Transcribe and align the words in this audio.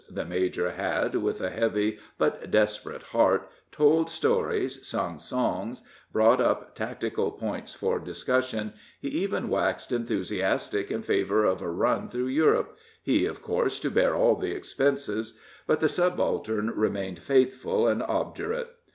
The 0.09 0.25
major 0.25 0.71
had, 0.71 1.13
with 1.17 1.41
a 1.41 1.51
heavy 1.51 1.99
but 2.17 2.49
desperate 2.49 3.03
heart, 3.03 3.47
told 3.71 4.09
stories, 4.09 4.83
sung 4.87 5.19
songs, 5.19 5.83
brought 6.11 6.41
up 6.41 6.73
tactical 6.73 7.29
points 7.29 7.75
for 7.75 7.99
discussion 7.99 8.73
he 8.99 9.09
even 9.09 9.47
waxed 9.47 9.91
enthusiastic 9.91 10.89
in 10.89 11.03
favor 11.03 11.45
of 11.45 11.61
a 11.61 11.69
run 11.69 12.09
through 12.09 12.29
Europe, 12.29 12.79
he, 13.03 13.27
of 13.27 13.43
course, 13.43 13.79
to 13.81 13.91
bear 13.91 14.15
all 14.15 14.35
the 14.35 14.53
expenses; 14.55 15.37
but 15.67 15.81
the 15.81 15.87
subaltern 15.87 16.71
remained 16.71 17.19
faithful 17.19 17.87
and 17.87 18.01
obdurate. 18.01 18.69